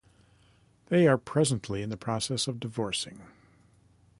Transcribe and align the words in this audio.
They 0.87 1.07
are 1.07 1.19
presently 1.19 1.83
in 1.83 1.91
the 1.91 1.95
process 1.95 2.47
of 2.47 2.59
divorcing. 2.59 3.21